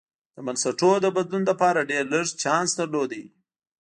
د 0.35 0.37
بنسټونو 0.45 0.95
د 1.01 1.07
بدلون 1.15 1.43
لپاره 1.49 1.87
ډېر 1.91 2.03
لږ 2.13 2.27
چانس 2.41 2.69
درلود. 2.79 3.11